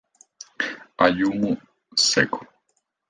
[1.05, 1.49] Ayumu
[2.07, 2.39] Seko